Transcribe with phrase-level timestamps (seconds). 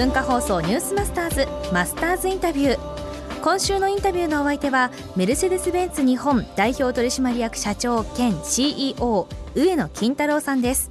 [0.00, 3.40] 文化放送ニュースマスターズマスターズインタビュー。
[3.42, 10.90] 今週のインタビューのお相手はメルセデス・ベンツ日本代表取締役社長兼 CEO 上野金太郎さんです。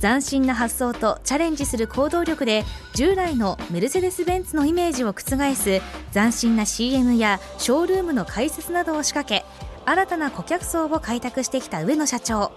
[0.00, 2.62] 斬新な発想とチャレンジする行動力で
[2.94, 5.22] 従来のメルセデス・ベンツのイメージを覆
[5.56, 5.80] す
[6.12, 9.44] 斬新な CM やショールームの開設などを仕掛け
[9.86, 12.52] 新たな顧客層を開拓してきた上野社長。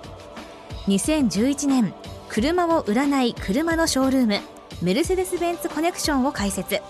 [0.86, 1.96] 2011年
[2.30, 4.53] 車を売らない車のショールーム。
[4.82, 6.82] メルセデス・ベンツコネクションを開設。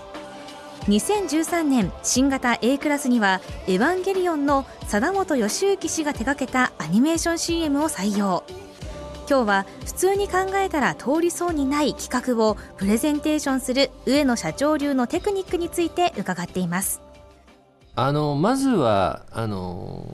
[0.86, 8.44] 2013年新型 A クラスには「エヴァンゲリオン」の貞本義行氏が手掛けたアニメーション CM を採用。
[9.28, 17.00] 今日は普通に考えたら通りそうにない企画をプレゼンテーションする上野社長流のテクニックについて伺っています。
[17.96, 20.04] あのまずはあの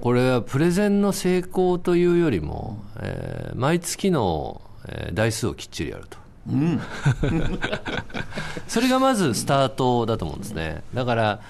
[0.00, 6.25] これはプレゼンの成功というよりも、えー、毎月の、えー、台数をきっちりやると。
[6.48, 6.80] うん、
[8.68, 10.82] それがまずスタートだと思うんですね。
[10.94, 11.40] だから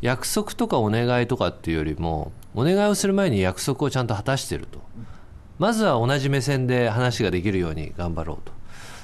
[0.00, 4.80] 約束とかお願いとかっていうよりもお願いをする前に約束をちゃんと果たしてると。
[5.58, 8.52] まずは同じ目線で話ができるように頑張ろうと。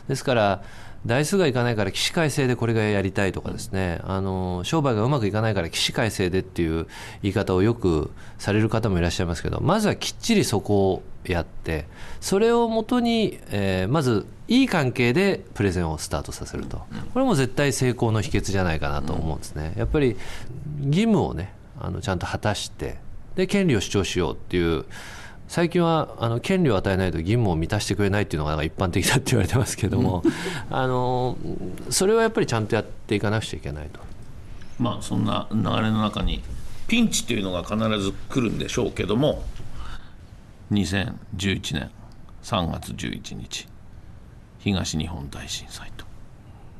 [0.08, 0.62] ですから
[1.05, 4.00] 台数がいかないから起死回生でこれがやりたいとかですね。
[4.05, 6.86] あの商売がうまくいかないから起死回生でっていう
[7.22, 11.86] 言い方をよくされる方もいらっしゃいますけどまずはきっちりそこをやって
[12.20, 16.83] それをもとに、えー、まずいい関係でプレゼンをスタートさせると。
[17.12, 19.75] これも絶対成功の秘訣じゃないかなと思うんですね。
[19.77, 20.17] やっぱり
[20.86, 22.98] 義務をねあのちゃんと果たして
[23.34, 24.84] で権利を主張しようっていう
[25.53, 30.23] 最近はあの権利を与えないと義務を満たしてくれないっていうのが一般的だって言われてますけども、
[30.73, 31.36] あの
[31.90, 34.01] それはやっぱりちゃんとやっていかなくちゃいけないと。
[34.79, 36.42] まあ、そんな流れの中に
[36.89, 39.45] ピンチというのが必ず来るんでしょうけども
[40.73, 41.12] 2011
[41.74, 41.91] 年
[42.42, 43.68] 3月11日
[44.58, 46.07] 東日本大震災と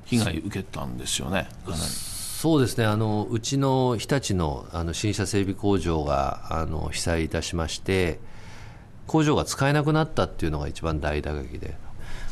[0.06, 1.82] 被害受けたんですよねかなり。
[1.82, 8.19] そうですねあのうちの日立のあの新車整備工場があの被災いたしまして
[9.06, 11.76] 工場が使えなくなったっていうのが一番大打撃で。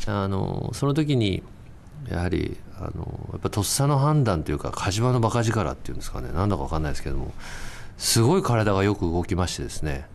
[0.06, 1.42] あのその時に
[2.08, 6.32] やはりあのやっぱとっさの判断というか火事場のバカ力っていうんですかね。
[6.32, 7.32] なんだか分かんないですけども。
[8.00, 10.06] すごい体がよく動きましてですね。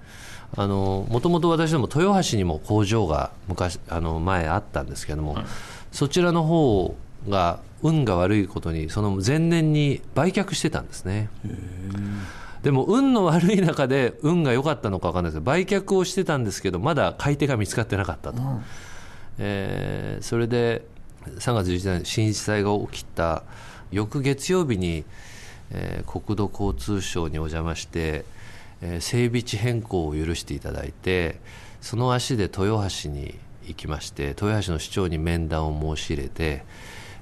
[0.57, 5.45] もともと私ども豊橋にも工場が昔あの前あったんですけども、はい、
[5.91, 6.95] そちらの方
[7.29, 11.29] が運が悪いことにその前年に売却してたんですね。
[12.65, 18.63] でも運の悪い中で運が良かったのか分かんないですけど売却をしてたんですけどまだ買い手が見つかってなかったと、うん、
[19.37, 20.83] えー、それで
[21.27, 23.43] 3月11日震災が起きた
[23.91, 25.05] 翌月曜日に、
[25.69, 28.25] えー、国土交通省にお邪魔して、
[28.81, 31.39] えー、整備地変更を許していただいて
[31.81, 33.37] その足で豊橋に
[33.67, 36.63] 行きまして豊橋の市長に面談を申し入れて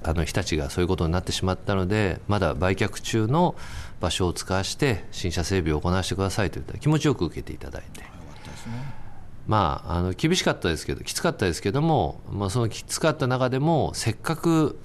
[0.04, 3.54] あの日立がそういうことになってしまったのでまだ売却中の
[4.00, 8.04] 場所を使わして新車整備を行わせてくださいといった気持ちよく受けていただいて。
[9.46, 14.78] まあ、あの厳しかったですけどきつかったですけども、まあ、そのきつかった中でもせっかく、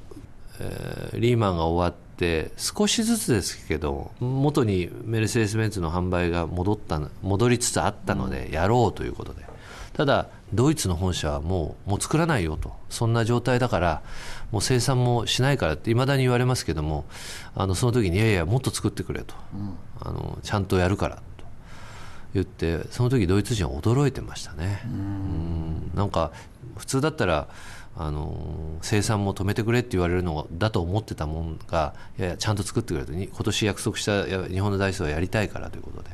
[0.60, 9.48] えー、リーマンが終わって少しずつですけど元にメルセデス・ベンツの販売が戻った戻りつつあったのでやろうということで。
[9.94, 12.74] ただドイツの本社はもうもう作らないよと。
[12.90, 14.02] そんな状態だから
[14.52, 17.06] もう生産もしないからっていまだに言われますけども
[17.56, 21.22] あのその時にいやいやもっと作ってくれと、うん、あのちゃんとやるからと。
[22.34, 24.82] 言ってその時ドイツ人は驚いてましたね。
[24.86, 25.92] うん。
[25.96, 26.32] なんか
[26.78, 27.48] 普通だったら
[27.96, 33.14] あの生産も止めてくれって言われるのだと思ってたもんがいやいやちゃんと作ってくれと。
[33.14, 36.10] 今年約束した日本のダイソーはやりたいからということで。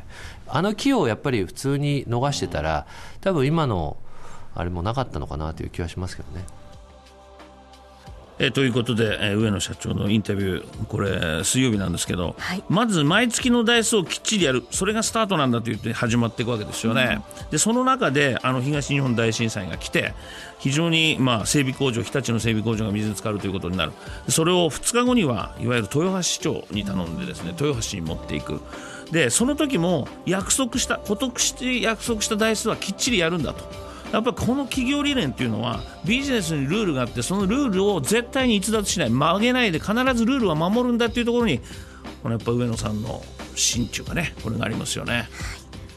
[0.47, 2.85] あの木をやっぱり普通に逃してたら
[3.21, 3.97] 多分今の
[4.55, 6.45] あれもなかったのかなという気はしますけどね。
[8.37, 14.65] えということで、えー、上野社長のインタビューこれ水曜日なんですけど、はい、まず毎月の台数をきっちりやる。
[14.71, 20.13] それがスタートなんだと言って始まっていくわけですよね、うん、でその中であの東日本大震災が来て
[20.59, 23.93] 非常に、まあ、整備工場日立の整備工場が水に浸かるということになる。
[24.27, 28.59] それを2日後にはいわゆる豊橋市長に頼んでですね豊橋に持っていく。
[29.11, 33.85] でその時も約束した今年約束した台数はきっちりやるんだと。
[34.15, 39.09] やっぱこの企業理念っていうのはビジネスにルールがあってそのルールを絶対に逸脱しない。
[39.09, 41.59] 曲げないで必ずルールは守るんだっていうところに
[42.23, 43.21] このやっぱ上野さんの
[43.55, 45.27] 心中がねこれがありますよね。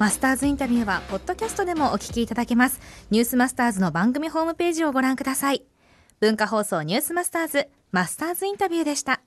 [0.00, 2.81] マスターズインタビューはポッドキャストでもお聞きいただけます。
[3.11, 5.62] ニュースマスターズの番組ホームページをご覧ください。
[6.19, 9.20] 文化放送ニュースマスターズマスターズインタビューでした。